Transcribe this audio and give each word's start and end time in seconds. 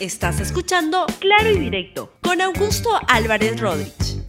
Estás 0.00 0.38
escuchando 0.38 1.06
Claro 1.18 1.50
y 1.50 1.58
Directo 1.58 2.12
con 2.22 2.40
Augusto 2.40 2.88
Álvarez 3.08 3.60
Rodríguez. 3.60 4.22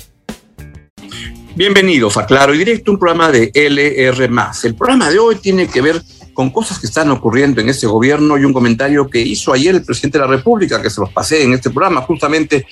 Bienvenidos 1.55 2.17
a 2.17 2.25
Claro 2.25 2.55
y 2.55 2.57
Directo, 2.57 2.91
un 2.91 2.97
programa 2.97 3.31
de 3.31 3.51
LR. 3.53 4.29
El 4.63 4.75
programa 4.75 5.11
de 5.11 5.19
hoy 5.19 5.35
tiene 5.35 5.67
que 5.67 5.81
ver 5.81 6.01
con 6.33 6.49
cosas 6.49 6.79
que 6.79 6.87
están 6.87 7.11
ocurriendo 7.11 7.61
en 7.61 7.69
este 7.69 7.85
gobierno 7.85 8.35
y 8.39 8.45
un 8.45 8.53
comentario 8.53 9.07
que 9.11 9.19
hizo 9.19 9.53
ayer 9.53 9.75
el 9.75 9.83
presidente 9.83 10.17
de 10.17 10.25
la 10.25 10.31
República, 10.31 10.81
que 10.81 10.89
se 10.89 11.01
los 11.01 11.13
pasé 11.13 11.43
en 11.43 11.53
este 11.53 11.69
programa, 11.69 12.01
justamente 12.01 12.65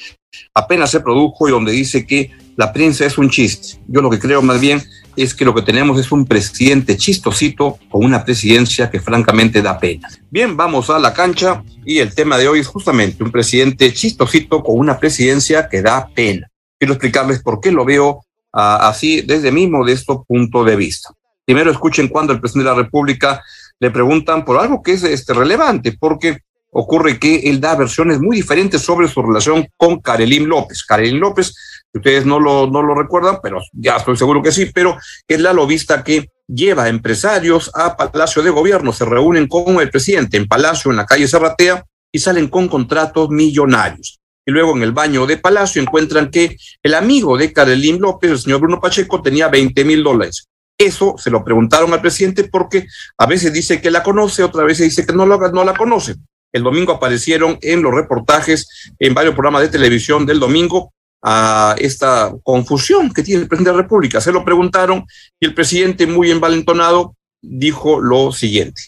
apenas 0.56 0.90
se 0.90 1.00
produjo 1.02 1.48
y 1.48 1.52
donde 1.52 1.72
dice 1.74 2.04
que 2.04 2.32
la 2.56 2.74
prensa 2.74 3.06
es 3.06 3.20
un 3.20 3.30
chiste. 3.30 3.80
Yo 3.88 4.02
lo 4.02 4.10
que 4.10 4.18
creo 4.18 4.42
más 4.42 4.60
bien 4.60 4.82
es 5.18 5.34
que 5.34 5.44
lo 5.44 5.54
que 5.54 5.64
tenemos 5.64 6.00
es 6.00 6.12
un 6.12 6.26
presidente 6.26 6.96
chistosito 6.96 7.80
con 7.90 8.06
una 8.06 8.24
presidencia 8.24 8.90
que 8.90 9.00
francamente 9.00 9.62
da 9.62 9.80
pena. 9.80 10.08
Bien, 10.30 10.56
vamos 10.56 10.90
a 10.92 11.00
la 11.00 11.14
cancha 11.14 11.64
y 11.84 11.98
el 11.98 12.14
tema 12.14 12.38
de 12.38 12.48
hoy 12.48 12.60
es 12.60 12.68
justamente 12.68 13.24
un 13.24 13.32
presidente 13.32 13.92
chistosito 13.94 14.64
con 14.64 14.78
una 14.78 15.00
presidencia 15.00 15.68
que 15.68 15.82
da 15.82 16.08
pena. 16.08 16.48
Quiero 16.78 16.94
explicarles 16.94 17.42
por 17.42 17.60
qué 17.60 17.72
lo 17.72 17.84
veo 17.84 18.24
ah, 18.54 18.88
así 18.88 19.22
desde 19.22 19.52
mi 19.52 19.68
modesto 19.68 20.24
punto 20.24 20.64
de 20.64 20.76
vista. 20.76 21.10
Primero 21.46 21.72
escuchen 21.72 22.10
cuando 22.10 22.34
el 22.34 22.40
presidente 22.40 22.70
de 22.70 22.76
la 22.76 22.84
República 22.84 23.44
le 23.80 23.90
preguntan 23.90 24.46
por 24.46 24.60
algo 24.60 24.84
que 24.84 24.94
es 24.94 25.04
este, 25.04 25.34
relevante, 25.34 25.94
porque 26.00 26.40
ocurre 26.72 27.18
que 27.18 27.50
él 27.50 27.60
da 27.60 27.76
versiones 27.76 28.20
muy 28.20 28.36
diferentes 28.36 28.82
sobre 28.82 29.08
su 29.08 29.22
relación 29.22 29.68
con 29.78 30.00
Karelín 30.00 30.48
López. 30.48 30.84
Karelín 30.84 31.20
López 31.20 31.56
ustedes 31.98 32.26
no 32.26 32.40
lo, 32.40 32.68
no 32.68 32.82
lo 32.82 32.96
recuerdan, 32.96 33.40
pero 33.42 33.60
ya 33.74 33.98
estoy 33.98 34.18
seguro 34.18 34.42
que 34.42 34.52
sí, 34.52 34.68
pero 34.74 34.98
es 35.28 35.40
la 35.40 35.54
lobista 35.54 36.04
que 36.04 36.30
lleva 36.48 36.90
empresarios 36.90 37.70
a 37.74 37.98
Palacio 37.98 38.42
de 38.42 38.50
Gobierno, 38.50 38.94
se 38.94 39.06
reúnen 39.06 39.48
con 39.48 39.80
el 39.82 39.90
presidente 39.90 40.38
en 40.38 40.48
Palacio, 40.48 40.92
en 40.92 40.98
la 40.98 41.06
calle 41.06 41.28
Serratea, 41.28 41.84
y 42.12 42.20
salen 42.20 42.48
con 42.48 42.68
contratos 42.68 43.30
millonarios. 43.30 44.20
Y 44.46 44.52
luego 44.52 44.76
en 44.76 44.84
el 44.84 44.94
baño 44.94 45.26
de 45.26 45.38
Palacio 45.38 45.82
encuentran 45.82 46.32
que 46.32 46.56
el 46.82 46.94
amigo 46.94 47.38
de 47.38 47.52
Carolín 47.52 48.00
López, 48.00 48.32
el 48.32 48.40
señor 48.40 48.62
Bruno 48.62 48.80
Pacheco, 48.80 49.22
tenía 49.22 49.50
20 49.50 49.84
mil 49.84 50.04
dólares. 50.04 50.48
Eso 50.78 51.16
se 51.18 51.30
lo 51.30 51.44
preguntaron 51.44 51.92
al 51.92 52.02
presidente 52.02 52.46
porque 52.46 52.86
a 53.18 53.26
veces 53.26 53.52
dice 53.52 53.82
que 53.82 53.92
la 53.92 54.04
conoce, 54.04 54.44
otra 54.44 54.64
vez 54.64 54.78
dice 54.78 55.06
que 55.06 55.12
no 55.12 55.26
la, 55.26 55.38
no 55.50 55.66
la 55.66 55.74
conoce. 55.74 56.16
El 56.54 56.64
domingo 56.64 56.94
aparecieron 56.94 57.58
en 57.62 57.82
los 57.82 57.94
reportajes 57.94 58.94
en 59.00 59.14
varios 59.14 59.34
programas 59.34 59.64
de 59.64 59.70
televisión 59.70 60.26
del 60.26 60.40
domingo 60.40 60.94
a 61.22 61.76
esta 61.80 62.34
confusión 62.44 63.14
que 63.14 63.24
tiene 63.24 63.44
el 63.44 63.48
presidente 63.48 63.72
de 63.72 63.78
la 63.78 63.84
República. 63.84 64.22
Se 64.22 64.32
lo 64.32 64.46
preguntaron 64.46 65.06
y 65.40 65.46
el 65.46 65.54
presidente, 65.54 66.08
muy 66.08 66.32
envalentonado, 66.32 67.16
dijo 67.42 68.00
lo 68.00 68.32
siguiente. 68.32 68.82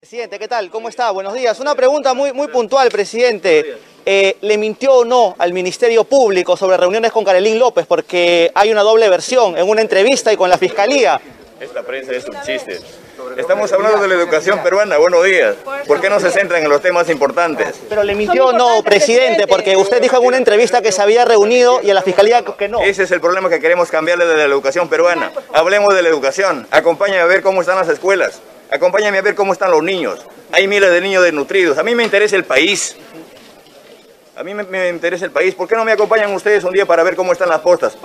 Presidente, 0.00 0.38
¿qué 0.38 0.46
tal? 0.46 0.70
¿Cómo 0.70 0.88
está? 0.88 1.10
Buenos 1.10 1.34
días. 1.34 1.58
Una 1.58 1.74
pregunta 1.74 2.14
muy, 2.14 2.32
muy 2.32 2.48
puntual, 2.48 2.90
presidente. 2.90 3.78
Eh, 4.04 4.36
¿Le 4.40 4.56
mintió 4.56 4.98
o 4.98 5.04
no 5.04 5.34
al 5.36 5.52
Ministerio 5.52 6.04
Público 6.04 6.56
sobre 6.56 6.76
reuniones 6.76 7.10
con 7.10 7.24
Carolín 7.24 7.58
López? 7.58 7.86
Porque 7.86 8.52
hay 8.54 8.70
una 8.70 8.82
doble 8.82 9.08
versión 9.08 9.58
en 9.58 9.68
una 9.68 9.80
entrevista 9.80 10.32
y 10.32 10.36
con 10.36 10.48
la 10.48 10.58
Fiscalía. 10.58 11.20
Esta 11.58 11.82
prensa 11.82 12.12
es 12.12 12.24
un 12.26 12.36
chiste. 12.42 12.78
Estamos 13.36 13.70
hablando 13.72 14.00
de 14.00 14.08
la 14.08 14.14
educación 14.14 14.62
peruana, 14.62 14.96
buenos 14.96 15.22
días. 15.22 15.56
¿Por 15.86 16.00
qué 16.00 16.08
no 16.08 16.18
se 16.18 16.30
centran 16.30 16.62
en 16.62 16.70
los 16.70 16.80
temas 16.80 17.10
importantes? 17.10 17.74
Pero 17.88 18.02
le 18.02 18.14
mintió 18.14 18.52
no, 18.52 18.82
presidente, 18.82 19.46
porque 19.46 19.76
usted 19.76 20.00
dijo 20.00 20.16
en 20.16 20.24
una 20.24 20.36
entrevista 20.38 20.80
que 20.80 20.90
se 20.90 21.02
había 21.02 21.24
reunido 21.26 21.80
y 21.82 21.90
a 21.90 21.94
la 21.94 22.00
fiscalía 22.00 22.42
que 22.42 22.68
no. 22.68 22.80
Ese 22.80 23.02
es 23.02 23.10
el 23.10 23.20
problema 23.20 23.50
que 23.50 23.60
queremos 23.60 23.90
cambiarle 23.90 24.24
de 24.24 24.36
la 24.36 24.44
educación 24.44 24.88
peruana. 24.88 25.32
Hablemos 25.52 25.94
de 25.94 26.02
la 26.02 26.08
educación. 26.08 26.66
Acompáñame 26.70 27.20
a 27.20 27.26
ver 27.26 27.42
cómo 27.42 27.60
están 27.60 27.76
las 27.76 27.88
escuelas. 27.88 28.40
Acompáñame 28.70 29.18
a 29.18 29.22
ver 29.22 29.34
cómo 29.34 29.52
están 29.52 29.70
los 29.70 29.82
niños. 29.82 30.26
Hay 30.52 30.66
miles 30.66 30.90
de 30.90 31.00
niños 31.02 31.22
desnutridos. 31.22 31.76
A 31.76 31.82
mí 31.82 31.94
me 31.94 32.04
interesa 32.04 32.36
el 32.36 32.44
país. 32.44 32.96
A 34.36 34.44
mí 34.44 34.52
me, 34.52 34.88
interesa 34.90 35.24
el 35.24 35.30
país. 35.30 35.54
¿Por 35.54 35.66
qué 35.66 35.74
no 35.76 35.84
me 35.84 35.92
acompañan 35.92 36.30
ustedes 36.34 36.62
un 36.62 36.72
día 36.72 36.84
para 36.84 37.02
ver 37.02 37.16
cómo 37.16 37.32
están 37.32 37.48
las 37.48 37.60
postas? 37.60 37.96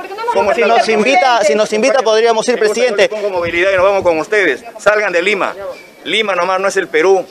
si 0.56 0.62
nos 0.62 0.88
invita, 0.88 1.44
si 1.44 1.56
nos 1.56 1.74
invita 1.74 2.02
podríamos 2.02 2.48
ir, 2.48 2.58
presidente. 2.58 3.10
Pongo 3.10 3.30
movilidad 3.30 3.72
y 3.74 3.76
nos 3.76 3.84
vamos 3.84 4.02
con 4.02 4.18
ustedes. 4.18 4.64
Salgan 4.80 5.12
de 5.12 5.22
Lima. 5.22 5.54
Lima 6.06 6.34
nomás 6.34 6.62
no 6.62 6.70
es 6.70 6.78
el 6.78 6.88
Perú. 6.88 7.26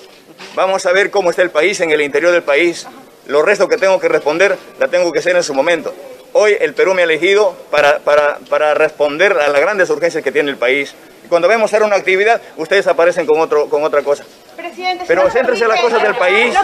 Vamos 0.54 0.84
a 0.84 0.92
ver 0.92 1.10
cómo 1.10 1.30
está 1.30 1.40
el 1.40 1.50
país 1.50 1.80
en 1.80 1.90
el 1.92 2.02
interior 2.02 2.30
del 2.30 2.42
país. 2.42 2.86
Lo 3.26 3.40
resto 3.40 3.68
que 3.68 3.78
tengo 3.78 3.98
que 3.98 4.08
responder 4.08 4.58
la 4.78 4.88
tengo 4.88 5.10
que 5.12 5.20
hacer 5.20 5.34
en 5.34 5.44
su 5.44 5.54
momento. 5.54 5.94
Hoy 6.34 6.58
el 6.60 6.74
Perú 6.74 6.92
me 6.92 7.00
ha 7.00 7.04
elegido 7.04 7.56
para, 7.70 8.00
para, 8.00 8.38
para 8.50 8.74
responder 8.74 9.32
a 9.32 9.48
las 9.48 9.60
grandes 9.62 9.88
urgencias 9.88 10.22
que 10.22 10.30
tiene 10.30 10.50
el 10.50 10.58
país. 10.58 10.94
Y 11.24 11.28
cuando 11.28 11.48
vemos 11.48 11.72
hacer 11.72 11.82
una 11.82 11.96
actividad, 11.96 12.42
ustedes 12.58 12.86
aparecen 12.86 13.24
con, 13.24 13.40
otro, 13.40 13.70
con 13.70 13.82
otra 13.82 14.02
cosa. 14.02 14.24
Pero 15.06 15.30
céntrese 15.30 15.64
en 15.64 15.68
las 15.70 15.80
cosas 15.80 16.02
del 16.02 16.16
país. 16.16 16.54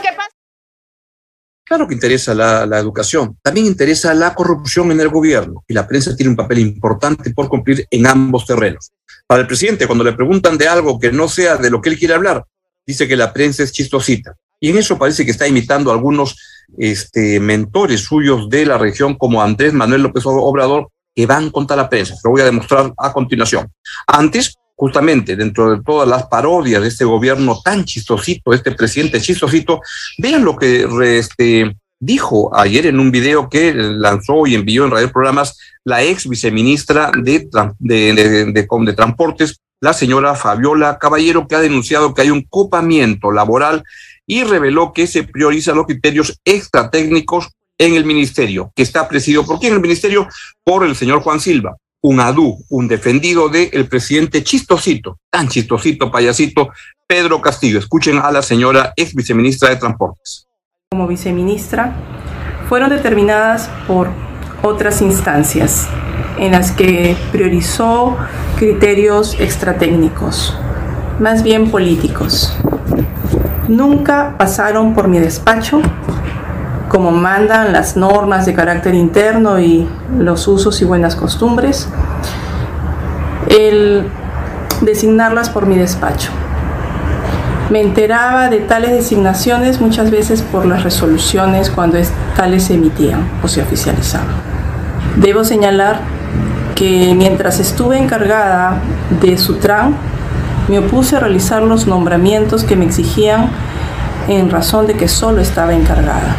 Claro 1.67 1.89
que 1.89 1.95
interesa 1.95 2.33
la, 2.33 2.79
educación, 2.79 3.37
también 3.43 3.67
interesa 3.67 4.15
la 4.15 4.37
corrupción 4.37 4.93
en 4.93 5.01
el 5.01 5.09
gobierno 5.09 5.65
y 5.67 5.75
la 5.75 5.85
prensa 5.85 6.15
tiene 6.15 6.31
un 6.31 6.37
papel 6.37 6.61
importante 6.61 7.35
por 7.35 7.49
cumplir 7.49 7.85
en 7.91 8.07
ambos 8.07 8.47
terrenos. 8.47 8.93
Para 9.27 9.41
el 9.41 9.49
presidente, 9.49 9.89
cuando 9.89 10.05
le 10.05 10.13
preguntan 10.13 10.57
de 10.57 10.69
algo 10.69 11.01
que 11.01 11.11
no 11.11 11.29
sea 11.29 11.57
de 11.57 11.69
lo 11.69 11.83
que 11.83 11.89
él 11.89 11.99
quiere 11.99 12.15
hablar, 12.15 12.45
dice 12.87 13.09
que 13.09 13.17
la 13.17 13.33
prensa 13.33 13.65
es 13.65 13.73
chistosita. 13.73 14.37
Y 14.61 14.71
en 14.71 14.79
eso 14.79 14.97
parece 14.97 15.25
que 15.25 15.33
está 15.33 15.49
imitando 15.49 15.91
a 15.91 15.95
algunos 15.95 16.37
este, 16.79 17.41
mentores 17.41 18.03
suyos 18.03 18.49
de 18.49 18.65
la 18.65 18.79
región, 18.79 19.17
como 19.17 19.43
Andrés 19.43 19.73
Manuel 19.73 20.03
López 20.03 20.23
Obrador, 20.25 20.91
que 21.17 21.27
van 21.27 21.51
contra 21.51 21.75
la 21.75 21.89
prensa. 21.89 22.15
Lo 22.23 22.31
voy 22.31 22.43
a 22.43 22.45
demostrar 22.45 22.95
a 22.97 23.13
continuación. 23.13 23.73
Antes, 24.07 24.55
justamente 24.77 25.37
dentro 25.37 25.71
de 25.71 25.83
todas 25.83 26.07
las 26.07 26.27
parodias 26.27 26.83
de 26.83 26.89
este 26.89 27.05
gobierno 27.05 27.61
tan 27.65 27.85
chistosito, 27.85 28.53
este 28.53 28.73
presidente 28.73 29.21
chistosito, 29.21 29.81
vean 30.19 30.45
lo 30.45 30.55
que 30.55 30.87
este, 31.19 31.75
dijo 31.99 32.55
ayer 32.55 32.87
en 32.87 33.01
un 33.01 33.11
video 33.11 33.49
que 33.49 33.73
lanzó 33.75 34.47
y 34.47 34.55
envió 34.55 34.85
en 34.85 34.91
radio 34.91 35.11
programas 35.11 35.59
la 35.85 36.03
ex 36.03 36.29
viceministra 36.29 37.11
de, 37.23 37.49
de, 37.79 38.13
de, 38.13 38.53
de, 38.53 38.93
Transportes, 38.93 39.61
la 39.81 39.95
señora 39.95 40.35
Fabiola 40.35 40.99
Caballero, 40.99 41.49
que 41.49 41.57
ha 41.57 41.61
denunciado 41.61 42.13
que 42.13 42.23
hay 42.23 42.31
un 42.31 42.43
copamiento 42.43 43.33
laboral 43.33 43.83
y 44.27 44.45
reveló 44.45 44.93
que 44.93 45.07
se 45.07 45.23
priorizan 45.23 45.77
los 45.77 45.87
criterios 45.87 46.39
extratécnicos 46.45 47.49
en 47.79 47.95
el 47.95 48.05
ministerio, 48.05 48.73
que 48.75 48.83
está 48.83 49.09
presidido 49.09 49.45
por 49.45 49.59
quién 49.59 49.75
el 49.75 49.81
ministerio, 49.81 50.29
por 50.65 50.85
el 50.85 50.97
señor 50.97 51.23
Juan 51.23 51.41
Silva 51.41 51.77
un 52.07 52.21
adú, 52.21 52.65
un 52.69 52.87
defendido 52.87 53.49
del 53.49 53.89
presidente 53.89 54.45
chistosito, 54.45 55.19
tan 55.29 55.49
chistosito, 55.49 56.09
payasito, 56.09 56.71
Pedro 57.05 57.43
Castillo. 57.43 57.81
Escuchen 57.81 58.19
a 58.19 58.31
la 58.31 58.43
señora 58.43 58.93
ex 58.97 59.13
viceministra 59.13 59.71
de 59.71 59.77
Transportes. 59.77 60.47
Como 60.93 61.09
viceministra, 61.09 61.97
fueron 62.69 62.91
determinadas 62.91 63.69
por 63.89 64.09
otras 64.63 65.03
instancias 65.03 65.89
en 66.39 66.53
las 66.53 66.71
que 66.71 67.17
priorizó 67.33 68.17
criterios 68.57 69.35
extratécnicos, 69.41 70.57
más 71.19 71.43
bien 71.43 71.73
políticos. 71.73 72.57
Nunca 73.67 74.37
pasaron 74.39 74.95
por 74.95 75.09
mi 75.09 75.19
despacho 75.19 75.83
como 76.97 77.11
mandan 77.11 77.75
las 77.75 77.95
normas 77.95 78.47
de 78.47 78.55
carácter 78.55 78.95
interno 78.95 79.61
y 79.61 79.87
los 80.19 80.49
usos 80.49 80.81
y 80.81 80.87
buenas 80.87 81.15
costumbres, 81.15 81.91
el 83.51 84.09
designarlas 84.81 85.51
por 85.51 85.67
mi 85.67 85.77
despacho. 85.77 86.31
Me 87.69 87.83
enteraba 87.83 88.49
de 88.49 88.61
tales 88.61 88.93
designaciones 88.93 89.79
muchas 89.79 90.11
veces 90.11 90.41
por 90.41 90.65
las 90.65 90.85
resoluciones 90.85 91.69
cuando 91.69 91.99
tales 92.35 92.65
se 92.65 92.77
emitían 92.77 93.29
o 93.43 93.49
se 93.49 93.61
oficializaban. 93.61 94.29
Debo 95.17 95.45
señalar 95.45 96.01
que 96.75 97.15
mientras 97.15 97.61
estuve 97.61 97.99
encargada 97.99 98.81
de 99.21 99.37
Sutran, 99.37 99.95
me 100.69 100.79
opuse 100.79 101.17
a 101.17 101.21
realizar 101.21 101.63
los 101.63 101.87
nombramientos 101.87 102.65
que 102.65 102.75
me 102.75 102.87
exigían 102.87 103.51
en 104.29 104.49
razón 104.49 104.87
de 104.87 104.95
que 104.95 105.09
solo 105.09 105.43
estaba 105.43 105.75
encargada 105.75 106.37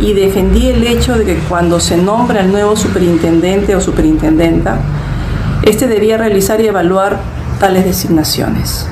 y 0.00 0.12
defendí 0.12 0.68
el 0.68 0.86
hecho 0.86 1.16
de 1.16 1.24
que 1.24 1.34
cuando 1.48 1.80
se 1.80 1.96
nombra 1.96 2.40
el 2.40 2.52
nuevo 2.52 2.76
superintendente 2.76 3.74
o 3.74 3.80
superintendenta, 3.80 4.78
este 5.62 5.86
debía 5.86 6.18
realizar 6.18 6.60
y 6.60 6.66
evaluar 6.66 7.18
tales 7.58 7.84
designaciones. 7.84 8.86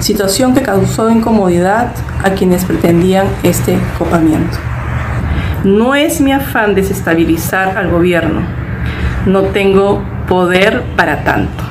Situación 0.00 0.54
que 0.54 0.62
causó 0.62 1.10
incomodidad 1.10 1.92
a 2.22 2.30
quienes 2.30 2.64
pretendían 2.64 3.26
este 3.42 3.78
copamiento. 3.98 4.56
No 5.64 5.96
es 5.96 6.20
mi 6.20 6.32
afán 6.32 6.76
desestabilizar 6.76 7.76
al 7.76 7.90
gobierno. 7.90 8.42
No 9.26 9.42
tengo 9.42 10.02
poder 10.28 10.84
para 10.96 11.24
tanto, 11.24 11.64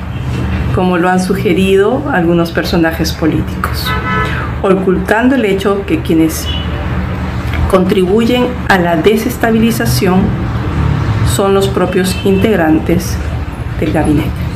como 0.74 0.98
lo 0.98 1.08
han 1.08 1.20
sugerido 1.20 2.02
algunos 2.12 2.52
personajes 2.52 3.12
políticos, 3.12 3.86
ocultando 4.62 5.36
el 5.36 5.46
hecho 5.46 5.86
que 5.86 6.00
quienes 6.02 6.46
contribuyen 7.68 8.46
a 8.68 8.78
la 8.78 8.96
desestabilización 8.96 10.22
son 11.34 11.54
los 11.54 11.68
propios 11.68 12.16
integrantes 12.24 13.14
del 13.78 13.92
gabinete. 13.92 14.48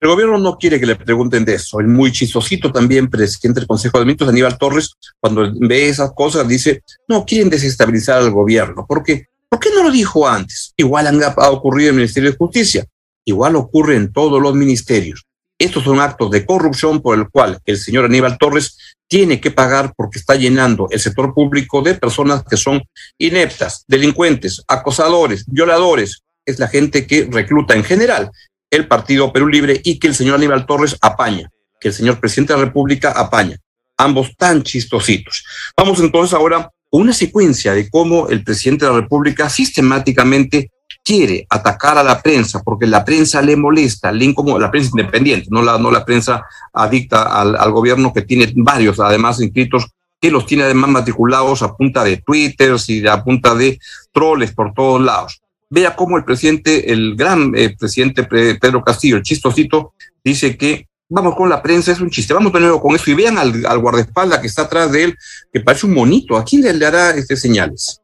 El 0.00 0.08
gobierno 0.08 0.38
no 0.38 0.58
quiere 0.58 0.80
que 0.80 0.86
le 0.86 0.96
pregunten 0.96 1.44
de 1.44 1.54
eso. 1.54 1.78
El 1.78 1.86
muy 1.86 2.10
chistosito 2.10 2.72
también, 2.72 3.08
presidente 3.08 3.60
del 3.60 3.68
Consejo 3.68 3.98
de 3.98 4.04
Ministros, 4.04 4.30
Aníbal 4.30 4.58
Torres, 4.58 4.94
cuando 5.20 5.52
ve 5.60 5.88
esas 5.88 6.12
cosas, 6.12 6.48
dice, 6.48 6.82
no, 7.06 7.24
quieren 7.24 7.48
desestabilizar 7.48 8.18
al 8.18 8.32
gobierno. 8.32 8.84
¿Por 8.84 9.04
qué? 9.04 9.26
¿Por 9.48 9.60
qué 9.60 9.68
no 9.72 9.84
lo 9.84 9.92
dijo 9.92 10.26
antes? 10.26 10.72
Igual 10.76 11.06
ha 11.36 11.50
ocurrido 11.50 11.90
en 11.90 11.94
el 11.94 12.00
Ministerio 12.00 12.32
de 12.32 12.36
Justicia. 12.36 12.84
Igual 13.24 13.54
ocurre 13.54 13.94
en 13.94 14.12
todos 14.12 14.42
los 14.42 14.54
ministerios. 14.54 15.24
Estos 15.56 15.84
son 15.84 16.00
actos 16.00 16.28
de 16.32 16.44
corrupción 16.44 17.00
por 17.00 17.16
el 17.16 17.28
cual 17.28 17.60
el 17.64 17.76
señor 17.76 18.06
Aníbal 18.06 18.36
Torres 18.38 18.91
tiene 19.12 19.42
que 19.42 19.50
pagar 19.50 19.92
porque 19.94 20.18
está 20.18 20.36
llenando 20.36 20.88
el 20.90 20.98
sector 20.98 21.34
público 21.34 21.82
de 21.82 21.92
personas 21.92 22.44
que 22.48 22.56
son 22.56 22.82
ineptas, 23.18 23.84
delincuentes, 23.86 24.62
acosadores, 24.66 25.44
violadores. 25.46 26.22
Es 26.46 26.58
la 26.58 26.66
gente 26.66 27.06
que 27.06 27.28
recluta 27.30 27.74
en 27.74 27.84
general 27.84 28.30
el 28.70 28.88
Partido 28.88 29.30
Perú 29.30 29.48
Libre 29.48 29.78
y 29.84 29.98
que 29.98 30.06
el 30.06 30.14
señor 30.14 30.36
Aníbal 30.36 30.64
Torres 30.64 30.96
apaña, 31.02 31.50
que 31.78 31.88
el 31.88 31.94
señor 31.94 32.20
presidente 32.20 32.54
de 32.54 32.60
la 32.60 32.64
República 32.64 33.10
apaña. 33.10 33.58
Ambos 33.98 34.34
tan 34.34 34.62
chistositos. 34.62 35.44
Vamos 35.76 36.00
entonces 36.00 36.32
ahora 36.32 36.70
una 36.90 37.12
secuencia 37.12 37.74
de 37.74 37.90
cómo 37.90 38.30
el 38.30 38.42
presidente 38.42 38.86
de 38.86 38.92
la 38.92 39.00
República 39.02 39.50
sistemáticamente 39.50 40.70
quiere 41.04 41.46
atacar 41.48 41.98
a 41.98 42.02
la 42.02 42.20
prensa 42.20 42.62
porque 42.62 42.86
la 42.86 43.04
prensa 43.04 43.42
le 43.42 43.56
molesta, 43.56 44.12
le 44.12 44.24
incomoda, 44.24 44.60
la 44.60 44.70
prensa 44.70 44.90
independiente, 44.92 45.48
no 45.50 45.62
la, 45.62 45.78
no 45.78 45.90
la 45.90 46.04
prensa 46.04 46.44
adicta 46.72 47.40
al, 47.40 47.56
al 47.56 47.72
gobierno 47.72 48.12
que 48.12 48.22
tiene 48.22 48.52
varios, 48.56 49.00
además, 49.00 49.40
inscritos 49.40 49.88
que 50.20 50.30
los 50.30 50.46
tiene 50.46 50.62
además 50.64 50.90
matriculados 50.90 51.62
a 51.62 51.74
punta 51.74 52.04
de 52.04 52.18
Twitter 52.18 52.76
y 52.86 53.06
a 53.06 53.24
punta 53.24 53.54
de 53.54 53.80
troles 54.12 54.52
por 54.52 54.72
todos 54.72 55.00
lados 55.00 55.42
vea 55.72 55.96
cómo 55.96 56.18
el 56.18 56.24
presidente, 56.24 56.92
el 56.92 57.16
gran 57.16 57.54
eh, 57.56 57.74
presidente 57.78 58.24
Pedro 58.24 58.84
Castillo, 58.84 59.16
el 59.16 59.22
chistosito, 59.22 59.94
dice 60.22 60.54
que 60.58 60.86
vamos 61.08 61.34
con 61.34 61.48
la 61.48 61.62
prensa, 61.62 61.92
es 61.92 62.00
un 62.00 62.10
chiste, 62.10 62.34
vamos 62.34 62.52
de 62.52 62.60
nuevo 62.60 62.78
con 62.78 62.94
eso 62.94 63.10
y 63.10 63.14
vean 63.14 63.38
al, 63.38 63.64
al 63.64 63.78
guardaespaldas 63.78 64.40
que 64.40 64.48
está 64.48 64.62
atrás 64.62 64.92
de 64.92 65.04
él, 65.04 65.18
que 65.50 65.60
parece 65.60 65.86
un 65.86 65.94
monito, 65.94 66.36
¿a 66.36 66.44
quién 66.44 66.78
le, 66.78 66.86
hará 66.86 67.12
este 67.12 67.36
señales? 67.36 68.02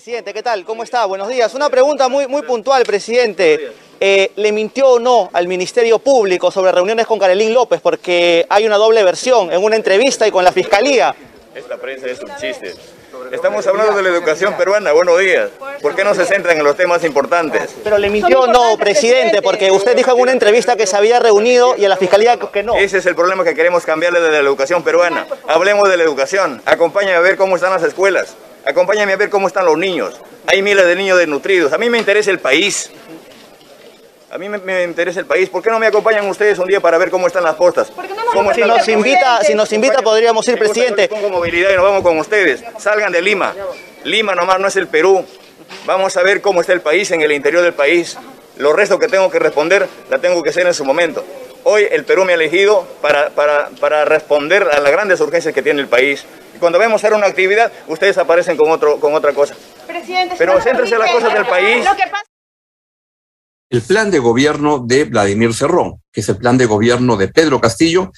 Presidente, 0.00 0.32
¿qué 0.32 0.42
tal? 0.42 0.64
¿Cómo 0.64 0.82
está? 0.82 1.04
Buenos 1.04 1.28
días. 1.28 1.52
Una 1.52 1.68
pregunta 1.68 2.08
muy, 2.08 2.26
muy 2.26 2.40
puntual, 2.40 2.84
presidente. 2.84 3.72
Eh, 4.00 4.32
¿Le 4.36 4.50
mintió 4.50 4.92
o 4.92 4.98
no 4.98 5.28
al 5.30 5.46
Ministerio 5.46 5.98
Público 5.98 6.50
sobre 6.50 6.72
reuniones 6.72 7.06
con 7.06 7.18
Carolín 7.18 7.52
López? 7.52 7.82
Porque 7.82 8.46
hay 8.48 8.64
una 8.64 8.78
doble 8.78 9.04
versión 9.04 9.52
en 9.52 9.62
una 9.62 9.76
entrevista 9.76 10.26
y 10.26 10.30
con 10.30 10.42
la 10.42 10.52
Fiscalía. 10.52 11.14
Esta 11.54 11.76
prensa 11.76 12.06
es 12.06 12.18
un 12.20 12.34
chiste. 12.36 12.74
Estamos 13.30 13.66
hablando 13.66 13.92
de 13.92 14.02
la 14.02 14.08
educación 14.08 14.56
peruana, 14.56 14.92
buenos 14.92 15.18
días. 15.18 15.50
¿Por 15.82 15.94
qué 15.94 16.02
no 16.02 16.14
se 16.14 16.24
centran 16.24 16.56
en 16.56 16.64
los 16.64 16.78
temas 16.78 17.04
importantes? 17.04 17.74
Pero 17.84 17.98
le 17.98 18.08
mintió 18.08 18.46
no, 18.46 18.78
presidente, 18.78 19.42
porque 19.42 19.70
usted 19.70 19.94
dijo 19.94 20.12
en 20.12 20.20
una 20.20 20.32
entrevista 20.32 20.76
que 20.76 20.86
se 20.86 20.96
había 20.96 21.20
reunido 21.20 21.76
y 21.76 21.84
a 21.84 21.90
la 21.90 21.98
fiscalía 21.98 22.38
que 22.38 22.62
no. 22.62 22.74
Ese 22.74 22.96
es 22.96 23.04
el 23.04 23.14
problema 23.14 23.44
que 23.44 23.54
queremos 23.54 23.84
cambiarle 23.84 24.20
de 24.20 24.30
la 24.30 24.38
educación 24.38 24.82
peruana. 24.82 25.26
Hablemos 25.46 25.90
de 25.90 25.98
la 25.98 26.04
educación. 26.04 26.62
Acompáñame 26.64 27.16
a 27.16 27.20
ver 27.20 27.36
cómo 27.36 27.56
están 27.56 27.70
las 27.70 27.82
escuelas. 27.82 28.34
Acompáñame 28.64 29.12
a 29.12 29.16
ver 29.16 29.30
cómo 29.30 29.46
están 29.46 29.64
los 29.64 29.78
niños. 29.78 30.20
Hay 30.46 30.62
miles 30.62 30.86
de 30.86 30.96
niños 30.96 31.18
desnutridos. 31.18 31.72
A 31.72 31.78
mí 31.78 31.88
me 31.88 31.98
interesa 31.98 32.30
el 32.30 32.38
país. 32.38 32.90
A 34.30 34.38
mí 34.38 34.48
me, 34.48 34.84
interesa 34.84 35.18
el 35.18 35.26
país. 35.26 35.48
¿Por 35.48 35.62
qué 35.62 35.70
no 35.70 35.80
me 35.80 35.86
acompañan 35.86 36.28
ustedes 36.28 36.58
un 36.58 36.68
día 36.68 36.80
para 36.80 36.98
ver 36.98 37.10
cómo 37.10 37.26
están 37.26 37.42
las 37.42 37.56
postas? 37.56 37.92
si, 38.54 38.60
nos 38.60 38.88
invita, 38.88 39.42
si 39.42 39.54
nos 39.54 39.72
invita, 39.72 40.02
podríamos 40.02 40.46
ir, 40.46 40.56
presidente. 40.56 41.08
Pongo 41.08 41.30
movilidad 41.30 41.70
y 41.70 41.74
nos 41.74 41.82
vamos 41.82 42.02
con 42.02 42.16
ustedes. 42.18 42.62
Salgan 42.78 43.10
de 43.10 43.22
Lima. 43.22 43.54
Lima 44.04 44.36
nomás 44.36 44.60
no 44.60 44.68
es 44.68 44.76
el 44.76 44.86
Perú. 44.86 45.24
Vamos 45.84 46.16
a 46.16 46.22
ver 46.22 46.40
cómo 46.40 46.60
está 46.60 46.72
el 46.72 46.80
país 46.80 47.10
en 47.10 47.22
el 47.22 47.32
interior 47.32 47.62
del 47.62 47.72
país. 47.74 48.18
Los 48.56 48.76
restos 48.76 49.00
que 49.00 49.08
tengo 49.08 49.30
que 49.30 49.40
responder 49.40 49.88
la 50.10 50.18
tengo 50.18 50.42
que 50.42 50.50
hacer 50.50 50.66
en 50.66 50.74
su 50.74 50.84
momento. 50.84 51.24
Hoy 51.64 51.88
el 51.90 52.04
Perú 52.04 52.24
me 52.24 52.32
ha 52.32 52.36
elegido 52.36 52.86
para, 53.00 53.30
para, 53.30 53.68
para 53.80 54.04
responder 54.04 54.68
a 54.70 54.78
las 54.78 54.92
grandes 54.92 55.20
urgencias 55.20 55.52
que 55.52 55.62
tiene 55.62 55.80
el 55.80 55.88
país. 55.88 56.24
Cuando 56.60 56.78
vemos 56.78 57.02
hacer 57.02 57.14
una 57.14 57.26
actividad, 57.26 57.72
ustedes 57.88 58.16
aparecen 58.18 58.56
con, 58.56 58.70
otro, 58.70 59.00
con 59.00 59.14
otra 59.14 59.32
cosa. 59.32 59.56
Presidente, 59.86 60.36
Pero 60.38 60.60
céntrese 60.60 60.94
en 60.94 61.00
las 61.00 61.10
cosas 61.10 61.34
del 61.34 61.46
país 61.46 61.84
el 63.70 63.82
plan 63.82 64.10
de 64.10 64.18
gobierno 64.18 64.84
de 64.84 65.04
Vladimir 65.04 65.54
Cerrón, 65.54 66.00
que 66.12 66.20
es 66.20 66.28
el 66.28 66.36
plan 66.36 66.58
de 66.58 66.66
gobierno 66.66 67.16
de 67.16 67.28
Pedro 67.28 67.60
Castillo, 67.60 68.10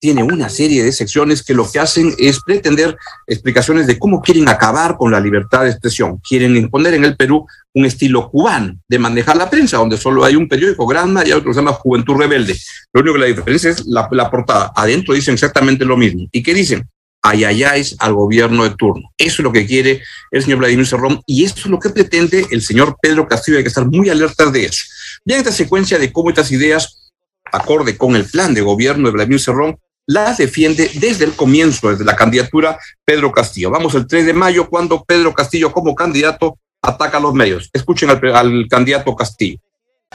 tiene 0.00 0.22
una 0.22 0.48
serie 0.48 0.84
de 0.84 0.92
secciones 0.92 1.42
que 1.42 1.54
lo 1.54 1.68
que 1.68 1.80
hacen 1.80 2.14
es 2.18 2.40
pretender 2.44 2.96
explicaciones 3.26 3.86
de 3.88 3.98
cómo 3.98 4.20
quieren 4.20 4.48
acabar 4.48 4.96
con 4.96 5.10
la 5.10 5.18
libertad 5.18 5.64
de 5.64 5.70
expresión. 5.70 6.18
Quieren 6.18 6.56
imponer 6.56 6.94
en 6.94 7.04
el 7.04 7.16
Perú 7.16 7.46
un 7.74 7.84
estilo 7.84 8.30
cubano 8.30 8.78
de 8.86 8.98
manejar 8.98 9.36
la 9.36 9.50
prensa, 9.50 9.78
donde 9.78 9.96
solo 9.96 10.24
hay 10.24 10.36
un 10.36 10.46
periódico, 10.46 10.86
Granma, 10.86 11.26
y 11.26 11.32
otro 11.32 11.50
que 11.50 11.54
se 11.54 11.60
llama 11.60 11.72
Juventud 11.72 12.14
Rebelde. 12.14 12.54
Lo 12.92 13.00
único 13.00 13.14
que 13.14 13.20
la 13.20 13.26
diferencia 13.26 13.70
es 13.70 13.86
la, 13.86 14.08
la 14.12 14.30
portada. 14.30 14.72
Adentro 14.76 15.14
dicen 15.14 15.34
exactamente 15.34 15.84
lo 15.84 15.96
mismo. 15.96 16.28
¿Y 16.30 16.42
qué 16.42 16.54
dicen? 16.54 16.86
Ayayáis 17.22 17.96
al 17.98 18.14
gobierno 18.14 18.64
de 18.64 18.70
turno. 18.70 19.10
Eso 19.18 19.42
es 19.42 19.44
lo 19.44 19.52
que 19.52 19.66
quiere 19.66 20.02
el 20.30 20.42
señor 20.42 20.58
Vladimir 20.58 20.86
Cerrón 20.86 21.22
y 21.26 21.44
eso 21.44 21.56
es 21.56 21.66
lo 21.66 21.78
que 21.78 21.90
pretende 21.90 22.46
el 22.50 22.62
señor 22.62 22.96
Pedro 23.00 23.26
Castillo. 23.26 23.58
Hay 23.58 23.64
que 23.64 23.68
estar 23.68 23.86
muy 23.86 24.08
alerta 24.08 24.46
de 24.46 24.64
eso. 24.64 24.84
Vean 25.24 25.40
esta 25.40 25.52
secuencia 25.52 25.98
de 25.98 26.12
cómo 26.12 26.30
estas 26.30 26.50
ideas, 26.52 27.10
acorde 27.52 27.96
con 27.96 28.16
el 28.16 28.24
plan 28.24 28.54
de 28.54 28.60
gobierno 28.60 29.08
de 29.08 29.12
Vladimir 29.12 29.40
Cerrón, 29.40 29.78
las 30.06 30.38
defiende 30.38 30.90
desde 30.94 31.26
el 31.26 31.32
comienzo, 31.32 31.90
desde 31.90 32.04
la 32.04 32.16
candidatura 32.16 32.78
Pedro 33.04 33.30
Castillo. 33.30 33.70
Vamos 33.70 33.94
el 33.94 34.06
3 34.06 34.24
de 34.24 34.32
mayo, 34.32 34.68
cuando 34.68 35.04
Pedro 35.04 35.34
Castillo 35.34 35.70
como 35.70 35.94
candidato 35.94 36.58
ataca 36.80 37.18
a 37.18 37.20
los 37.20 37.34
medios. 37.34 37.68
Escuchen 37.72 38.08
al, 38.08 38.20
al 38.34 38.66
candidato 38.70 39.14
Castillo. 39.14 39.58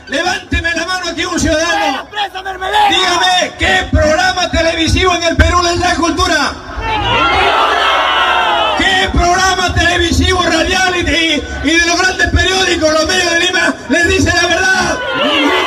Levánteme 0.08 0.73
aquí 1.14 1.26
un 1.26 1.40
ciudadano. 1.40 2.08
Dígame, 2.90 3.54
¿qué 3.60 3.88
programa 3.92 4.50
televisivo 4.50 5.14
en 5.16 5.24
el 5.24 5.36
Perú 5.38 5.62
les 5.62 5.80
da 5.80 5.96
cultura? 5.96 6.54
¿Qué 8.78 9.10
programa 9.14 9.74
televisivo, 9.76 10.42
radial 10.42 10.96
y 10.98 11.70
de 11.70 11.86
los 11.86 12.00
grandes 12.00 12.30
periódicos, 12.32 12.94
los 12.94 13.08
medios 13.08 13.32
de 13.32 13.40
Lima, 13.40 13.76
les 13.90 14.08
dice 14.08 14.34
la 14.34 14.48
verdad? 14.48 15.63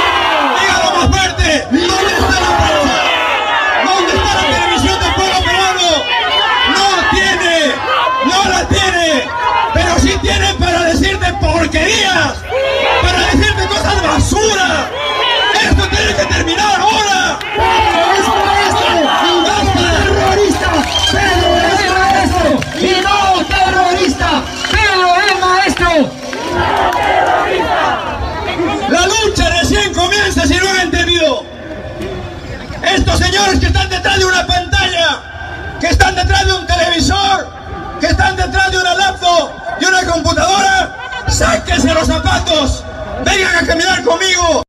De 39.80 39.86
una 39.86 40.06
computadora, 40.06 41.24
sáquense 41.28 41.92
los 41.92 42.06
zapatos, 42.06 42.84
vengan 43.24 43.64
a 43.64 43.66
caminar 43.66 44.04
conmigo. 44.04 44.62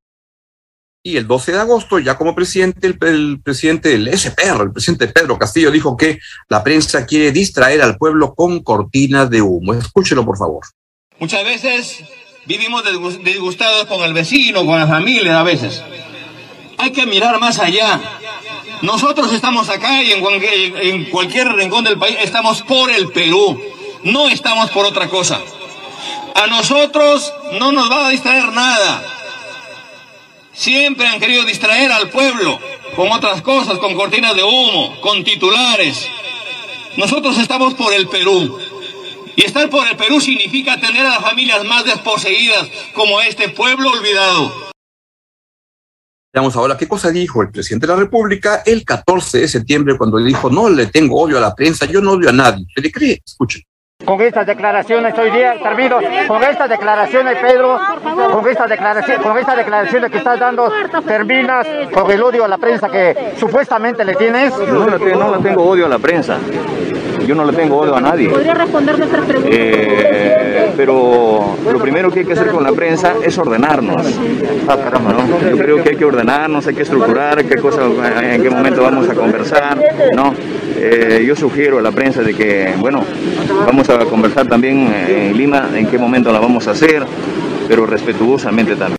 Y 1.03 1.15
el 1.15 1.25
12 1.25 1.53
de 1.53 1.59
agosto, 1.59 1.99
ya 1.99 2.17
como 2.17 2.35
presidente, 2.35 2.87
el, 2.87 2.97
el, 3.01 3.41
presidente 3.41 3.89
del 3.89 4.09
SPR, 4.17 4.63
el 4.63 4.73
presidente 4.73 5.07
Pedro 5.07 5.37
Castillo, 5.37 5.71
dijo 5.71 5.95
que 5.95 6.19
la 6.49 6.63
prensa 6.63 7.05
quiere 7.05 7.31
distraer 7.31 7.81
al 7.81 7.97
pueblo 7.97 8.35
con 8.35 8.61
cortinas 8.61 9.29
de 9.29 9.41
humo. 9.41 9.73
Escúchelo, 9.73 10.25
por 10.25 10.37
favor. 10.37 10.65
Muchas 11.19 11.43
veces 11.45 12.03
vivimos 12.45 12.83
disgustados 13.23 13.85
con 13.85 14.01
el 14.01 14.13
vecino, 14.13 14.65
con 14.65 14.79
la 14.79 14.87
familia 14.87 15.39
a 15.39 15.43
veces. 15.43 15.81
Hay 16.77 16.91
que 16.91 17.05
mirar 17.05 17.39
más 17.39 17.59
allá. 17.59 17.99
Nosotros 18.81 19.33
estamos 19.33 19.69
acá 19.69 20.03
y 20.03 20.11
en 20.11 20.21
cualquier, 20.21 20.77
en 20.77 21.05
cualquier 21.05 21.47
rincón 21.53 21.83
del 21.83 21.97
país 21.97 22.17
estamos 22.21 22.61
por 22.61 22.91
el 22.91 23.09
Perú, 23.09 23.59
no 24.03 24.27
estamos 24.29 24.69
por 24.71 24.85
otra 24.85 25.07
cosa. 25.07 25.39
A 26.35 26.47
nosotros 26.47 27.33
no 27.59 27.71
nos 27.71 27.91
va 27.91 28.07
a 28.07 28.09
distraer 28.09 28.51
nada. 28.53 29.03
Siempre 30.53 31.07
han 31.07 31.19
querido 31.19 31.43
distraer 31.43 31.91
al 31.91 32.09
pueblo 32.09 32.59
con 32.95 33.11
otras 33.11 33.41
cosas, 33.41 33.77
con 33.77 33.95
cortinas 33.95 34.35
de 34.35 34.43
humo, 34.43 34.99
con 35.01 35.23
titulares. 35.23 36.07
Nosotros 36.97 37.37
estamos 37.37 37.75
por 37.75 37.93
el 37.93 38.07
Perú. 38.07 38.57
Y 39.35 39.45
estar 39.45 39.69
por 39.69 39.87
el 39.87 39.95
Perú 39.95 40.19
significa 40.19 40.79
tener 40.79 41.05
a 41.05 41.09
las 41.09 41.21
familias 41.21 41.63
más 41.63 41.85
desposeídas 41.85 42.67
como 42.95 43.21
este 43.21 43.49
pueblo 43.49 43.91
olvidado. 43.91 44.67
Veamos 46.33 46.55
ahora 46.55 46.77
qué 46.77 46.87
cosa 46.87 47.11
dijo 47.11 47.41
el 47.41 47.51
presidente 47.51 47.87
de 47.87 47.93
la 47.93 47.99
República 47.99 48.63
el 48.65 48.83
14 48.83 49.39
de 49.39 49.47
septiembre 49.47 49.97
cuando 49.97 50.17
dijo 50.17 50.49
no 50.49 50.69
le 50.69 50.87
tengo 50.87 51.21
odio 51.21 51.37
a 51.37 51.41
la 51.41 51.55
prensa, 51.55 51.85
yo 51.85 52.01
no 52.01 52.13
odio 52.13 52.29
a 52.29 52.33
nadie. 52.33 52.65
¿Se 52.75 52.81
le 52.81 52.91
cree? 52.91 53.21
Escuchen. 53.25 53.63
Con 54.05 54.21
estas 54.21 54.45
declaraciones 54.45 55.17
hoy 55.17 55.31
día, 55.31 55.55
termino, 55.61 55.97
con 56.27 56.41
estas 56.43 56.69
declaraciones, 56.69 57.37
Pedro, 57.39 57.77
con 58.31 58.47
estas 58.47 58.69
declaraciones, 58.69 59.21
con 59.21 59.37
estas 59.37 59.57
declaraciones 59.57 60.11
que 60.11 60.17
estás 60.19 60.39
dando, 60.39 60.71
terminas 61.05 61.67
con 61.93 62.09
el 62.09 62.21
odio 62.21 62.45
a 62.45 62.47
la 62.47 62.57
prensa 62.57 62.89
que 62.89 63.33
supuestamente 63.37 64.05
le 64.05 64.15
tienes. 64.15 64.57
No, 64.57 64.85
no, 64.85 65.31
no 65.31 65.39
tengo 65.39 65.63
odio 65.63 65.87
a 65.87 65.89
la 65.89 65.99
prensa. 65.99 66.37
Yo 67.25 67.35
no 67.35 67.43
le 67.43 67.51
tengo 67.51 67.77
odio 67.79 67.95
a 67.95 67.99
nadie. 67.99 68.29
¿Podría 68.29 68.53
responder 68.53 68.97
nuestras 68.97 69.25
preguntas? 69.25 69.51
Eh, 69.53 70.73
pero 70.77 71.57
lo 71.69 71.79
primero 71.79 72.09
que 72.09 72.19
hay 72.19 72.25
que 72.25 72.33
hacer 72.33 72.47
con 72.47 72.63
la 72.63 72.71
prensa 72.71 73.15
es 73.21 73.37
ordenarnos. 73.37 74.17
Ah, 74.69 74.77
caramba, 74.77 75.13
¿no? 75.13 75.49
Yo 75.49 75.57
creo 75.57 75.83
que 75.83 75.89
hay 75.89 75.95
que 75.97 76.05
ordenarnos, 76.05 76.65
hay 76.67 76.75
que 76.75 76.83
estructurar 76.83 77.43
qué 77.43 77.57
cosa, 77.57 77.81
en 78.21 78.41
qué 78.41 78.49
momento 78.49 78.83
vamos 78.83 79.09
a 79.09 79.13
conversar, 79.13 79.77
¿no? 80.13 80.33
Eh, 80.79 81.23
yo 81.25 81.35
sugiero 81.35 81.79
a 81.79 81.81
la 81.81 81.91
prensa 81.91 82.21
de 82.21 82.35
que, 82.35 82.75
bueno, 82.77 83.03
vamos 83.65 83.89
a 83.89 84.05
conversar 84.05 84.47
también 84.47 84.93
en 84.93 85.35
Lima 85.35 85.69
en 85.73 85.87
qué 85.87 85.97
momento 85.97 86.31
la 86.31 86.39
vamos 86.39 86.67
a 86.67 86.71
hacer, 86.71 87.05
pero 87.67 87.87
respetuosamente 87.87 88.75
también. 88.75 88.97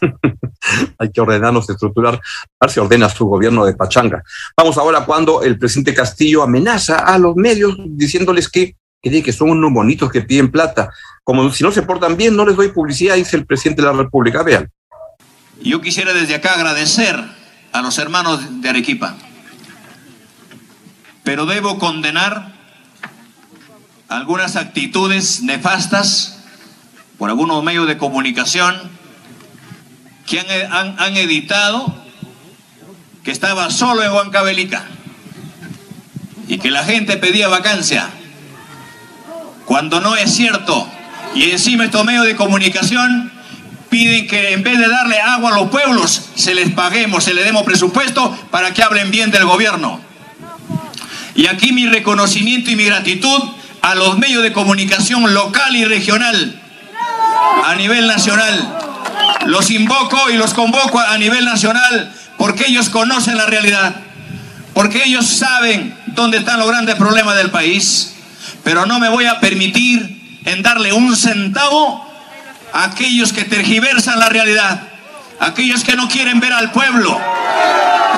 Hay 0.98 1.10
que 1.12 1.20
ordenarnos, 1.20 1.70
estructurar, 1.70 2.14
a 2.14 2.66
ver 2.66 2.70
si 2.70 2.80
ordena 2.80 3.08
su 3.08 3.26
gobierno 3.26 3.64
de 3.64 3.74
pachanga. 3.74 4.24
Vamos 4.56 4.76
ahora 4.76 5.04
cuando 5.04 5.42
el 5.42 5.56
presidente 5.56 5.94
Castillo 5.94 6.42
amenaza 6.42 6.98
a 6.98 7.16
los 7.16 7.36
medios 7.36 7.76
diciéndoles 7.78 8.48
que, 8.48 8.74
que, 9.00 9.22
que 9.22 9.32
son 9.32 9.50
unos 9.50 9.72
bonitos 9.72 10.10
que 10.10 10.22
piden 10.22 10.50
plata. 10.50 10.90
Como 11.22 11.48
si 11.50 11.62
no 11.62 11.70
se 11.70 11.82
portan 11.82 12.16
bien, 12.16 12.34
no 12.36 12.44
les 12.44 12.56
doy 12.56 12.68
publicidad, 12.68 13.14
dice 13.14 13.36
el 13.36 13.46
presidente 13.46 13.82
de 13.82 13.88
la 13.88 13.94
República. 13.94 14.42
Vean. 14.42 14.68
Yo 15.62 15.80
quisiera 15.80 16.12
desde 16.12 16.34
acá 16.34 16.54
agradecer 16.54 17.16
a 17.72 17.82
los 17.82 17.98
hermanos 17.98 18.60
de 18.60 18.68
Arequipa, 18.68 19.16
pero 21.26 21.44
debo 21.44 21.80
condenar 21.80 22.52
algunas 24.08 24.54
actitudes 24.54 25.42
nefastas 25.42 26.38
por 27.18 27.30
algunos 27.30 27.64
medios 27.64 27.88
de 27.88 27.98
comunicación 27.98 28.76
que 30.24 30.38
han, 30.38 30.72
han, 30.72 31.00
han 31.00 31.16
editado 31.16 31.92
que 33.24 33.32
estaba 33.32 33.70
solo 33.70 34.04
en 34.04 34.12
Huancavelica 34.12 34.86
y 36.46 36.58
que 36.58 36.70
la 36.70 36.84
gente 36.84 37.16
pedía 37.16 37.48
vacancia, 37.48 38.08
cuando 39.64 40.00
no 40.00 40.14
es 40.14 40.32
cierto. 40.32 40.88
Y 41.34 41.50
encima 41.50 41.86
estos 41.86 42.04
medios 42.04 42.24
de 42.24 42.36
comunicación 42.36 43.32
piden 43.90 44.28
que 44.28 44.52
en 44.52 44.62
vez 44.62 44.78
de 44.78 44.86
darle 44.86 45.18
agua 45.18 45.50
a 45.50 45.58
los 45.58 45.70
pueblos, 45.70 46.22
se 46.36 46.54
les 46.54 46.70
paguemos, 46.70 47.24
se 47.24 47.34
les 47.34 47.44
demos 47.44 47.64
presupuesto 47.64 48.30
para 48.52 48.72
que 48.72 48.84
hablen 48.84 49.10
bien 49.10 49.32
del 49.32 49.44
gobierno. 49.44 50.05
Y 51.36 51.46
aquí 51.46 51.72
mi 51.72 51.86
reconocimiento 51.86 52.70
y 52.70 52.76
mi 52.76 52.84
gratitud 52.84 53.42
a 53.82 53.94
los 53.94 54.18
medios 54.18 54.42
de 54.42 54.52
comunicación 54.52 55.32
local 55.34 55.76
y 55.76 55.84
regional, 55.84 56.60
a 57.64 57.74
nivel 57.76 58.06
nacional. 58.06 58.78
Los 59.46 59.70
invoco 59.70 60.30
y 60.30 60.36
los 60.38 60.54
convoco 60.54 60.98
a 60.98 61.16
nivel 61.18 61.44
nacional 61.44 62.12
porque 62.36 62.64
ellos 62.66 62.88
conocen 62.88 63.36
la 63.36 63.46
realidad, 63.46 63.94
porque 64.74 65.04
ellos 65.04 65.26
saben 65.26 65.96
dónde 66.08 66.38
están 66.38 66.58
los 66.58 66.68
grandes 66.68 66.96
problemas 66.96 67.36
del 67.36 67.50
país, 67.50 68.14
pero 68.64 68.86
no 68.86 68.98
me 68.98 69.08
voy 69.08 69.26
a 69.26 69.38
permitir 69.38 70.40
en 70.44 70.62
darle 70.62 70.92
un 70.92 71.14
centavo 71.16 72.04
a 72.72 72.84
aquellos 72.84 73.32
que 73.32 73.44
tergiversan 73.44 74.18
la 74.18 74.28
realidad, 74.28 74.80
aquellos 75.38 75.84
que 75.84 75.96
no 75.96 76.08
quieren 76.08 76.40
ver 76.40 76.52
al 76.52 76.72
pueblo, 76.72 77.20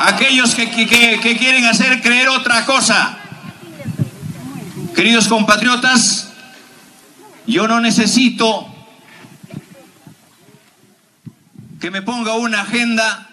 aquellos 0.09 0.55
que, 0.55 0.71
que, 0.71 0.87
que 1.21 1.37
quieren 1.37 1.65
hacer 1.67 2.01
creer 2.01 2.29
otra 2.29 2.65
cosa. 2.65 3.19
Queridos 4.95 5.29
compatriotas, 5.29 6.33
yo 7.47 7.69
no 7.69 7.81
necesito 7.81 8.67
que 11.81 11.91
me 11.91 12.03
ponga 12.03 12.35
una 12.35 12.63
agenda. 12.63 13.31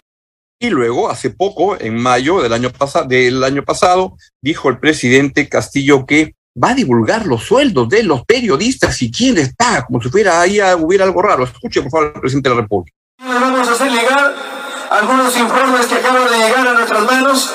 Y 0.59 0.69
luego, 0.69 1.09
hace 1.09 1.31
poco, 1.31 1.79
en 1.79 1.97
mayo 1.97 2.41
del 2.41 2.53
año, 2.53 2.71
del 3.07 3.43
año 3.43 3.63
pasado, 3.63 4.15
dijo 4.41 4.69
el 4.69 4.79
presidente 4.79 5.49
Castillo 5.49 6.05
que 6.05 6.35
va 6.61 6.69
a 6.69 6.75
divulgar 6.75 7.25
los 7.25 7.43
sueldos 7.43 7.89
de 7.89 8.03
los 8.03 8.23
periodistas 8.25 9.01
y 9.01 9.11
quién 9.11 9.37
está, 9.37 9.85
como 9.85 10.01
si 10.01 10.09
fuera 10.09 10.39
ahí 10.39 10.59
hubiera 10.79 11.03
algo 11.03 11.21
raro. 11.21 11.43
Escuche, 11.43 11.81
por 11.81 11.91
favor, 11.91 12.11
al 12.15 12.21
presidente 12.21 12.49
de 12.49 12.55
la 12.55 12.61
República. 12.61 12.95
Vamos 13.19 13.67
a 13.67 13.71
hacer 13.73 13.91
llegar 13.91 14.54
algunos 14.89 15.35
informes 15.37 15.85
que 15.87 15.95
acaban 15.95 16.27
de 16.27 16.37
llegar 16.37 16.67
a 16.67 16.73
nuestras 16.73 17.01
manos. 17.03 17.51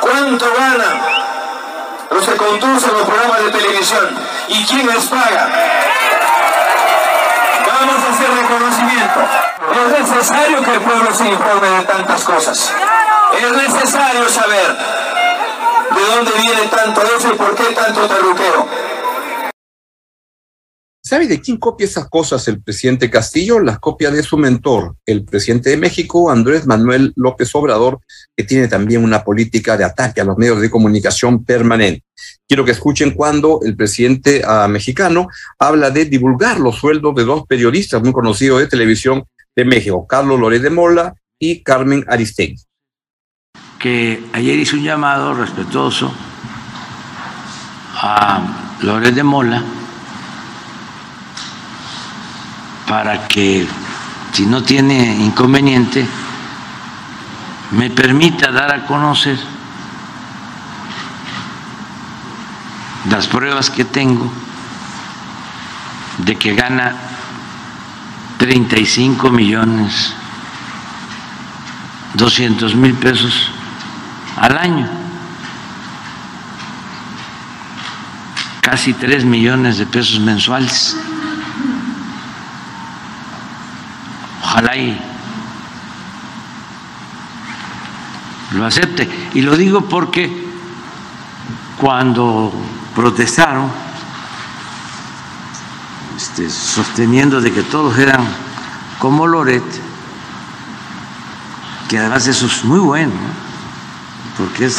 ¿Cuánto 0.00 0.46
gana 0.56 1.02
los 2.10 2.26
que 2.26 2.36
conducen 2.36 2.92
los 2.92 3.02
programas 3.02 3.44
de 3.44 3.50
televisión? 3.50 4.18
¿Y 4.48 4.64
quién 4.64 4.86
les 4.86 5.04
paga? 5.06 5.48
Vamos 7.66 8.04
a 8.04 8.12
hacer 8.12 8.30
reconocimiento. 8.42 9.20
Es 9.72 10.08
necesario 10.08 10.62
que 10.62 10.74
el 10.74 10.80
pueblo 10.80 11.14
se 11.14 11.28
informe 11.28 11.68
de 11.68 11.84
tantas 11.84 12.24
cosas. 12.24 12.72
Es 13.32 13.52
necesario 13.52 14.28
saber 14.28 14.76
de 15.94 16.14
dónde 16.14 16.32
viene 16.40 16.62
tanto 16.68 17.02
eso 17.02 17.28
y 17.32 17.36
por 17.36 17.54
qué 17.54 17.64
tanto 17.74 18.06
terruqueo. 18.06 18.68
¿Sabe 21.12 21.26
de 21.26 21.42
quién 21.42 21.58
copia 21.58 21.84
esas 21.84 22.08
cosas 22.08 22.48
el 22.48 22.62
presidente 22.62 23.10
Castillo? 23.10 23.60
Las 23.60 23.78
copia 23.80 24.10
de 24.10 24.22
su 24.22 24.38
mentor, 24.38 24.96
el 25.04 25.26
presidente 25.26 25.68
de 25.68 25.76
México, 25.76 26.30
Andrés 26.30 26.66
Manuel 26.66 27.12
López 27.16 27.54
Obrador, 27.54 28.00
que 28.34 28.44
tiene 28.44 28.66
también 28.66 29.04
una 29.04 29.22
política 29.22 29.76
de 29.76 29.84
ataque 29.84 30.22
a 30.22 30.24
los 30.24 30.38
medios 30.38 30.62
de 30.62 30.70
comunicación 30.70 31.44
permanente. 31.44 32.02
Quiero 32.48 32.64
que 32.64 32.70
escuchen 32.70 33.10
cuando 33.10 33.60
el 33.62 33.76
presidente 33.76 34.42
uh, 34.42 34.66
mexicano 34.70 35.28
habla 35.58 35.90
de 35.90 36.06
divulgar 36.06 36.58
los 36.58 36.76
sueldos 36.76 37.14
de 37.14 37.24
dos 37.26 37.44
periodistas 37.46 38.02
muy 38.02 38.12
conocidos 38.12 38.60
de 38.60 38.68
televisión 38.68 39.24
de 39.54 39.66
México, 39.66 40.06
Carlos 40.06 40.40
Loret 40.40 40.62
de 40.62 40.70
Mola 40.70 41.14
y 41.38 41.62
Carmen 41.62 42.06
Aristegui. 42.08 42.56
Que 43.78 44.18
ayer 44.32 44.58
hizo 44.58 44.76
un 44.76 44.84
llamado 44.84 45.34
respetuoso 45.34 46.10
a 47.96 48.78
Loret 48.80 49.14
de 49.14 49.22
Mola 49.22 49.62
para 52.92 53.26
que, 53.26 53.66
si 54.34 54.44
no 54.44 54.62
tiene 54.62 55.16
inconveniente, 55.16 56.06
me 57.70 57.88
permita 57.88 58.52
dar 58.52 58.70
a 58.70 58.84
conocer 58.84 59.38
las 63.08 63.26
pruebas 63.28 63.70
que 63.70 63.86
tengo 63.86 64.30
de 66.18 66.36
que 66.36 66.54
gana 66.54 66.94
35 68.36 69.30
millones 69.30 70.12
200 72.12 72.74
mil 72.74 72.92
pesos 72.92 73.52
al 74.36 74.58
año, 74.58 74.86
casi 78.60 78.92
3 78.92 79.24
millones 79.24 79.78
de 79.78 79.86
pesos 79.86 80.20
mensuales. 80.20 80.94
Ojalá 84.62 84.76
y 84.76 84.96
lo 88.52 88.64
acepte. 88.66 89.08
Y 89.34 89.42
lo 89.42 89.56
digo 89.56 89.88
porque 89.88 90.46
cuando 91.80 92.52
protestaron, 92.94 93.70
este, 96.16 96.48
sosteniendo 96.48 97.40
de 97.40 97.52
que 97.52 97.62
todos 97.62 97.98
eran 97.98 98.24
como 98.98 99.26
Loret, 99.26 99.64
que 101.88 101.98
además 101.98 102.26
eso 102.28 102.46
es 102.46 102.64
muy 102.64 102.78
bueno, 102.78 103.14
porque 104.38 104.66
es 104.66 104.78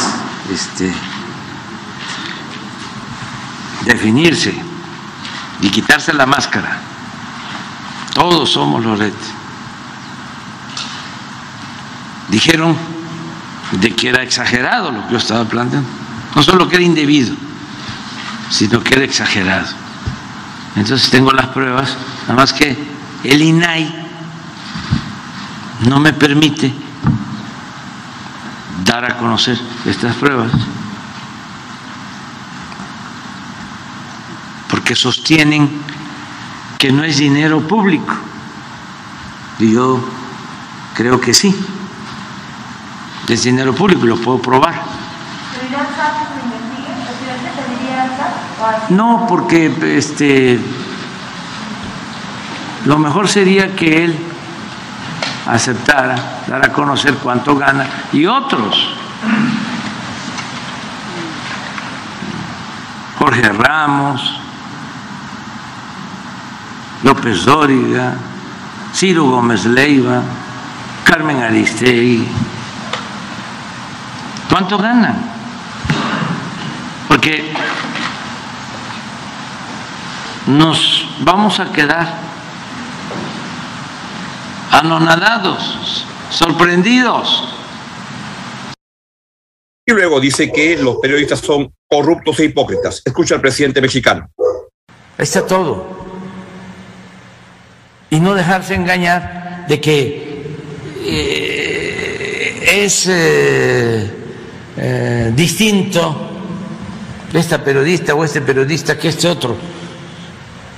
este, 0.50 0.92
definirse 3.84 4.54
y 5.60 5.68
quitarse 5.68 6.12
la 6.14 6.26
máscara. 6.26 6.80
Todos 8.14 8.50
somos 8.50 8.82
Loret. 8.82 9.43
Dijeron 12.34 12.76
de 13.80 13.94
que 13.94 14.08
era 14.08 14.24
exagerado 14.24 14.90
lo 14.90 15.06
que 15.06 15.12
yo 15.12 15.18
estaba 15.18 15.44
planteando. 15.44 15.88
No 16.34 16.42
solo 16.42 16.68
que 16.68 16.74
era 16.74 16.84
indebido, 16.84 17.32
sino 18.50 18.82
que 18.82 18.94
era 18.94 19.04
exagerado. 19.04 19.68
Entonces 20.74 21.10
tengo 21.10 21.30
las 21.30 21.46
pruebas, 21.46 21.96
nada 22.22 22.34
más 22.34 22.52
que 22.52 22.76
el 23.22 23.40
INAI 23.40 23.88
no 25.86 26.00
me 26.00 26.12
permite 26.12 26.74
dar 28.84 29.04
a 29.04 29.16
conocer 29.16 29.56
estas 29.86 30.16
pruebas 30.16 30.50
porque 34.68 34.96
sostienen 34.96 35.70
que 36.80 36.90
no 36.90 37.04
es 37.04 37.18
dinero 37.18 37.60
público. 37.60 38.12
Y 39.60 39.74
yo 39.74 40.04
creo 40.94 41.20
que 41.20 41.32
sí, 41.32 41.54
es 43.28 43.42
dinero 43.42 43.74
público 43.74 44.06
lo 44.06 44.16
puedo 44.16 44.38
probar. 44.38 44.82
No, 48.90 49.26
porque 49.28 49.72
este 49.96 50.58
lo 52.84 52.98
mejor 52.98 53.28
sería 53.28 53.74
que 53.74 54.04
él 54.04 54.18
aceptara 55.46 56.42
dar 56.46 56.64
a 56.64 56.72
conocer 56.72 57.14
cuánto 57.14 57.56
gana 57.56 57.86
y 58.12 58.26
otros. 58.26 58.94
Jorge 63.18 63.48
Ramos, 63.48 64.38
López 67.04 67.44
Dóriga, 67.44 68.14
Ciro 68.94 69.24
Gómez 69.24 69.64
Leiva, 69.64 70.20
Carmen 71.04 71.42
Aristegui. 71.42 72.28
¿Cuánto 74.54 74.78
ganan? 74.78 75.20
Porque 77.08 77.42
nos 80.46 81.08
vamos 81.18 81.58
a 81.58 81.72
quedar 81.72 82.06
anonadados, 84.70 86.06
sorprendidos. 86.30 87.48
Y 89.84 89.92
luego 89.92 90.20
dice 90.20 90.52
que 90.52 90.76
los 90.76 90.98
periodistas 90.98 91.40
son 91.40 91.74
corruptos 91.90 92.38
e 92.38 92.44
hipócritas. 92.44 93.02
Escucha 93.04 93.34
al 93.34 93.40
presidente 93.40 93.80
mexicano. 93.80 94.30
Está 95.18 95.44
todo. 95.44 95.84
Y 98.08 98.20
no 98.20 98.34
dejarse 98.34 98.76
engañar 98.76 99.66
de 99.66 99.80
que 99.80 100.44
eh, 101.02 102.84
es 102.84 103.08
eh, 103.08 104.20
eh, 104.76 105.32
distinto 105.34 106.30
esta 107.32 107.62
periodista 107.62 108.14
o 108.14 108.24
este 108.24 108.40
periodista 108.40 108.98
que 108.98 109.08
este 109.08 109.28
otro. 109.28 109.56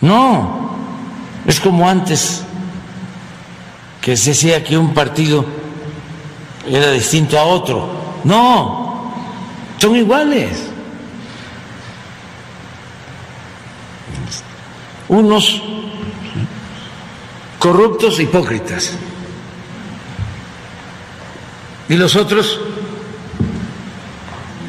No, 0.00 0.70
es 1.46 1.60
como 1.60 1.88
antes 1.88 2.42
que 4.00 4.16
se 4.16 4.30
decía 4.30 4.62
que 4.64 4.78
un 4.78 4.94
partido 4.94 5.44
era 6.66 6.92
distinto 6.92 7.38
a 7.38 7.44
otro. 7.44 7.88
No, 8.24 9.12
son 9.78 9.96
iguales. 9.96 10.70
Unos 15.08 15.62
corruptos 17.58 18.18
e 18.18 18.24
hipócritas. 18.24 18.92
Y 21.88 21.94
los 21.94 22.16
otros 22.16 22.60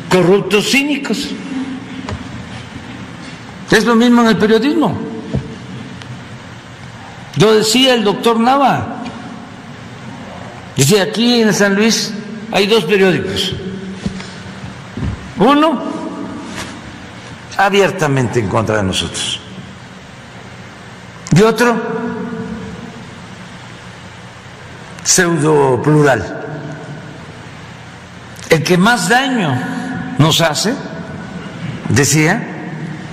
corruptos 0.10 0.70
cínicos. 0.70 1.30
Es 3.72 3.86
lo 3.86 3.96
mismo 3.96 4.22
en 4.22 4.28
el 4.30 4.38
periodismo. 4.38 4.98
Lo 7.38 7.54
decía 7.54 7.94
el 7.94 8.04
doctor 8.04 8.40
Nava. 8.40 9.04
Aquí 11.02 11.42
en 11.42 11.54
San 11.54 11.76
Luis 11.76 12.14
hay 12.52 12.68
dos 12.68 12.86
periódicos. 12.86 13.54
Uno 15.38 15.84
abiertamente 17.58 18.40
en 18.40 18.48
contra 18.48 18.78
de 18.78 18.84
nosotros. 18.84 19.40
Y 21.36 21.42
otro 21.42 21.76
pseudo 25.04 25.82
plural. 25.82 26.44
El 28.50 28.64
que 28.64 28.78
más 28.78 29.10
daño 29.10 29.87
nos 30.18 30.42
hace, 30.42 30.74
decía, 31.90 32.46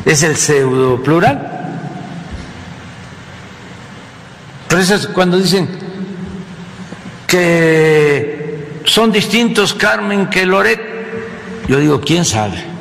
es 0.05 0.23
el 0.23 0.37
pseudo 0.37 1.03
plural. 1.03 1.51
Por 4.69 4.81
eso 4.81 4.95
es 4.95 5.07
cuando 5.07 5.39
dicen 5.39 5.69
que 7.27 8.81
son 8.85 9.13
distintos 9.13 9.75
Carmen 9.75 10.29
que 10.29 10.45
Loret, 10.45 10.81
yo 11.69 11.79
digo, 11.79 12.01
¿quién 12.01 12.25
sabe? 12.25 12.74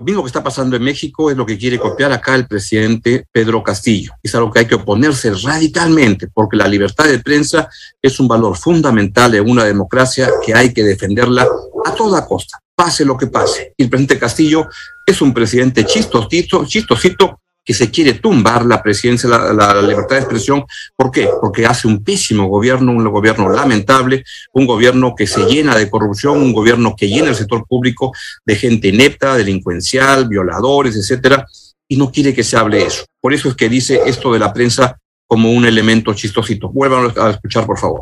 Lo 0.00 0.06
mismo 0.06 0.22
que 0.22 0.28
está 0.28 0.42
pasando 0.42 0.76
en 0.76 0.82
México 0.82 1.30
es 1.30 1.36
lo 1.36 1.44
que 1.44 1.58
quiere 1.58 1.78
copiar 1.78 2.10
acá 2.10 2.34
el 2.34 2.46
presidente 2.46 3.26
Pedro 3.30 3.62
Castillo. 3.62 4.12
Es 4.22 4.34
algo 4.34 4.50
que 4.50 4.60
hay 4.60 4.64
que 4.64 4.76
oponerse 4.76 5.30
radicalmente, 5.34 6.26
porque 6.28 6.56
la 6.56 6.66
libertad 6.66 7.04
de 7.04 7.18
prensa 7.18 7.68
es 8.00 8.18
un 8.18 8.26
valor 8.26 8.56
fundamental 8.56 9.34
en 9.34 9.46
una 9.46 9.62
democracia 9.64 10.30
que 10.42 10.54
hay 10.54 10.72
que 10.72 10.84
defenderla 10.84 11.46
a 11.84 11.94
toda 11.94 12.26
costa, 12.26 12.58
pase 12.74 13.04
lo 13.04 13.14
que 13.18 13.26
pase. 13.26 13.74
Y 13.76 13.82
el 13.82 13.90
presidente 13.90 14.18
Castillo 14.18 14.68
es 15.06 15.20
un 15.20 15.34
presidente 15.34 15.84
chistosito, 15.84 16.64
chistosito 16.64 17.39
que 17.70 17.74
se 17.74 17.88
quiere 17.88 18.14
tumbar 18.14 18.66
la 18.66 18.82
presidencia, 18.82 19.28
la, 19.28 19.52
la, 19.52 19.80
libertad 19.80 20.16
de 20.16 20.22
expresión. 20.22 20.64
¿Por 20.96 21.12
qué? 21.12 21.30
Porque 21.40 21.66
hace 21.66 21.86
un 21.86 22.02
pésimo 22.02 22.48
gobierno, 22.48 22.90
un 22.90 23.04
gobierno 23.08 23.48
lamentable, 23.48 24.24
un 24.52 24.66
gobierno 24.66 25.14
que 25.14 25.28
se 25.28 25.44
llena 25.44 25.76
de 25.76 25.88
corrupción, 25.88 26.38
un 26.38 26.52
gobierno 26.52 26.96
que 26.96 27.08
llena 27.08 27.28
el 27.28 27.36
sector 27.36 27.64
público 27.68 28.10
de 28.44 28.56
gente 28.56 28.88
inepta, 28.88 29.36
delincuencial, 29.36 30.26
violadores, 30.26 30.96
etcétera, 30.96 31.46
y 31.86 31.96
no 31.96 32.10
quiere 32.10 32.34
que 32.34 32.42
se 32.42 32.56
hable 32.56 32.82
eso. 32.82 33.04
Por 33.20 33.32
eso 33.32 33.48
es 33.48 33.54
que 33.54 33.68
dice 33.68 34.00
esto 34.04 34.32
de 34.32 34.40
la 34.40 34.52
prensa 34.52 34.98
como 35.28 35.52
un 35.52 35.64
elemento 35.64 36.12
chistosito. 36.12 36.70
Vuelvan 36.70 37.12
a 37.16 37.30
escuchar, 37.30 37.66
por 37.66 37.78
favor. 37.78 38.00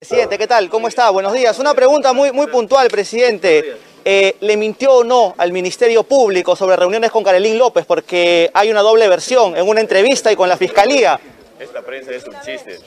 Presidente, 0.00 0.36
¿qué 0.36 0.48
tal? 0.48 0.68
¿Cómo 0.68 0.88
está? 0.88 1.10
Buenos 1.10 1.32
días. 1.32 1.60
Una 1.60 1.74
pregunta 1.74 2.12
muy, 2.12 2.32
muy 2.32 2.48
puntual, 2.48 2.88
presidente. 2.88 3.76
Eh, 4.04 4.36
¿Le 4.40 4.56
mintió 4.56 4.92
o 4.94 5.04
no 5.04 5.34
al 5.36 5.52
Ministerio 5.52 6.02
Público 6.02 6.56
sobre 6.56 6.76
reuniones 6.76 7.10
con 7.10 7.22
Carolín 7.22 7.58
López? 7.58 7.84
Porque 7.86 8.50
hay 8.54 8.70
una 8.70 8.82
doble 8.82 9.08
versión 9.08 9.56
en 9.56 9.68
una 9.68 9.80
entrevista 9.80 10.32
y 10.32 10.36
con 10.36 10.48
la 10.48 10.56
Fiscalía. 10.56 11.20
Esta 11.58 11.82
prensa 11.82 12.12
es 12.12 12.24
un 12.24 12.40
chiste. 12.44 12.78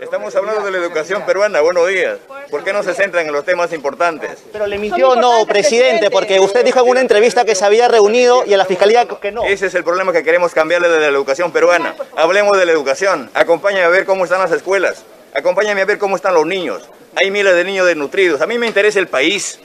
Estamos 0.00 0.34
hablando 0.34 0.62
de 0.62 0.72
la 0.72 0.78
educación 0.78 1.24
peruana. 1.24 1.60
Buenos 1.60 1.86
días. 1.86 2.18
¿Por 2.50 2.64
qué 2.64 2.72
no 2.72 2.82
se 2.82 2.92
centran 2.92 3.24
en 3.24 3.32
los 3.32 3.44
temas 3.44 3.72
importantes? 3.72 4.30
Pero 4.52 4.66
le 4.66 4.76
mintió 4.76 5.10
o 5.10 5.16
no, 5.16 5.46
presidente, 5.46 6.10
porque 6.10 6.40
usted 6.40 6.64
dijo 6.64 6.80
en 6.80 6.88
una 6.88 7.00
entrevista 7.00 7.44
que 7.44 7.54
se 7.54 7.64
había 7.64 7.86
reunido 7.86 8.44
y 8.44 8.52
a 8.52 8.56
la 8.56 8.64
Fiscalía 8.64 9.06
que 9.06 9.30
no. 9.30 9.44
Ese 9.44 9.66
es 9.66 9.74
el 9.76 9.84
problema 9.84 10.12
que 10.12 10.24
queremos 10.24 10.52
cambiarle 10.54 10.88
de 10.88 10.98
la 10.98 11.06
educación 11.06 11.52
peruana. 11.52 11.94
Hablemos 12.16 12.58
de 12.58 12.66
la 12.66 12.72
educación. 12.72 13.30
Acompáñame 13.34 13.84
a 13.84 13.90
ver 13.90 14.04
cómo 14.04 14.24
están 14.24 14.40
las 14.40 14.50
escuelas. 14.50 15.04
Acompáñame 15.34 15.82
a 15.82 15.84
ver 15.84 15.98
cómo 15.98 16.16
están 16.16 16.34
los 16.34 16.46
niños. 16.46 16.82
Hay 17.14 17.30
miles 17.30 17.54
de 17.54 17.64
niños 17.64 17.86
desnutridos. 17.86 18.40
A 18.40 18.46
mí 18.46 18.58
me 18.58 18.66
interesa 18.66 18.98
el 18.98 19.06
país. 19.06 19.60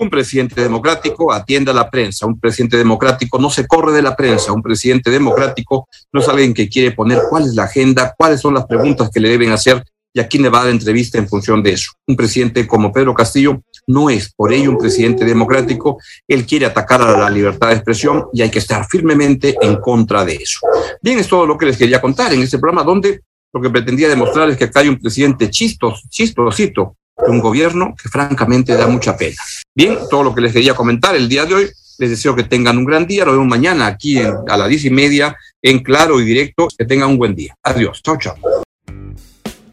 Un 0.00 0.10
presidente 0.10 0.60
democrático 0.60 1.32
atiende 1.32 1.72
a 1.72 1.74
la 1.74 1.90
prensa, 1.90 2.24
un 2.24 2.38
presidente 2.38 2.76
democrático 2.76 3.36
no 3.36 3.50
se 3.50 3.66
corre 3.66 3.92
de 3.92 4.00
la 4.00 4.14
prensa, 4.14 4.52
un 4.52 4.62
presidente 4.62 5.10
democrático 5.10 5.88
no 6.12 6.20
es 6.20 6.28
alguien 6.28 6.54
que 6.54 6.68
quiere 6.68 6.92
poner 6.92 7.22
cuál 7.28 7.46
es 7.46 7.54
la 7.56 7.64
agenda, 7.64 8.14
cuáles 8.16 8.40
son 8.40 8.54
las 8.54 8.64
preguntas 8.66 9.10
que 9.12 9.18
le 9.18 9.28
deben 9.28 9.50
hacer 9.50 9.82
y 10.12 10.20
a 10.20 10.28
quién 10.28 10.44
le 10.44 10.50
va 10.50 10.60
a 10.60 10.64
dar 10.64 10.72
entrevista 10.72 11.18
en 11.18 11.28
función 11.28 11.64
de 11.64 11.72
eso. 11.72 11.90
Un 12.06 12.14
presidente 12.14 12.64
como 12.64 12.92
Pedro 12.92 13.12
Castillo 13.12 13.60
no 13.88 14.08
es 14.08 14.32
por 14.32 14.52
ello 14.52 14.70
un 14.70 14.78
presidente 14.78 15.24
democrático, 15.24 15.98
él 16.28 16.46
quiere 16.46 16.66
atacar 16.66 17.02
a 17.02 17.18
la 17.18 17.28
libertad 17.28 17.70
de 17.70 17.74
expresión 17.74 18.26
y 18.32 18.42
hay 18.42 18.52
que 18.52 18.60
estar 18.60 18.86
firmemente 18.86 19.56
en 19.60 19.80
contra 19.80 20.24
de 20.24 20.36
eso. 20.36 20.60
Bien, 21.02 21.18
es 21.18 21.26
todo 21.26 21.44
lo 21.44 21.58
que 21.58 21.66
les 21.66 21.76
quería 21.76 22.00
contar 22.00 22.32
en 22.32 22.42
este 22.42 22.58
programa 22.58 22.84
donde 22.84 23.22
lo 23.52 23.60
que 23.60 23.70
pretendía 23.70 24.08
demostrar 24.08 24.48
es 24.48 24.56
que 24.56 24.64
acá 24.64 24.78
hay 24.78 24.90
un 24.90 25.00
presidente 25.00 25.50
chistos, 25.50 26.04
chistosito, 26.08 26.96
de 27.24 27.30
un 27.30 27.40
gobierno 27.40 27.94
que 28.00 28.08
francamente 28.08 28.76
da 28.76 28.86
mucha 28.86 29.16
pena. 29.16 29.36
Bien, 29.74 29.98
todo 30.10 30.22
lo 30.22 30.34
que 30.34 30.40
les 30.40 30.52
quería 30.52 30.74
comentar 30.74 31.14
el 31.16 31.28
día 31.28 31.44
de 31.44 31.54
hoy. 31.54 31.70
Les 31.98 32.10
deseo 32.10 32.36
que 32.36 32.44
tengan 32.44 32.78
un 32.78 32.84
gran 32.84 33.06
día. 33.06 33.24
Nos 33.24 33.34
vemos 33.34 33.48
mañana 33.48 33.86
aquí 33.86 34.18
a 34.20 34.56
las 34.56 34.68
diez 34.68 34.84
y 34.84 34.90
media 34.90 35.36
en 35.60 35.80
claro 35.80 36.20
y 36.20 36.24
directo. 36.24 36.68
Que 36.76 36.84
tengan 36.84 37.10
un 37.10 37.18
buen 37.18 37.34
día. 37.34 37.54
Adiós. 37.62 38.02
Chao, 38.02 38.16
chao. 38.18 38.36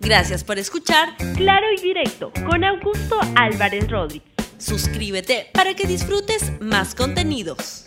Gracias 0.02 0.44
por 0.44 0.60
escuchar 0.60 1.16
Claro 1.36 1.66
y 1.76 1.82
Directo 1.82 2.32
con 2.48 2.64
Augusto 2.64 3.18
Álvarez 3.36 3.90
Rodríguez. 3.90 4.30
Suscríbete 4.60 5.48
para 5.52 5.74
que 5.74 5.88
disfrutes 5.88 6.52
más 6.62 6.94
contenidos. 6.94 7.85